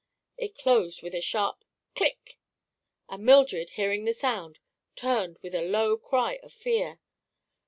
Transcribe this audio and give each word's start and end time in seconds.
It 0.35 0.57
closed 0.57 1.03
with 1.03 1.13
a 1.13 1.21
sharp 1.21 1.63
"click!" 1.93 2.39
and 3.07 3.23
Mildred, 3.23 3.69
hearing 3.75 4.05
the 4.05 4.15
sound, 4.15 4.57
turned 4.95 5.37
with 5.43 5.53
a 5.53 5.61
low 5.61 5.95
cry 5.95 6.39
of 6.41 6.51
fear. 6.51 6.99